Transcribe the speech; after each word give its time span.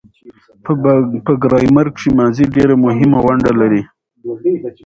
په 1.25 1.33
ګرامر 1.43 1.87
کښي 1.95 2.11
ماضي 2.19 2.45
ډېره 2.55 2.75
مهمه 2.85 3.19
ونډه 3.23 3.51
لري. 3.61 3.81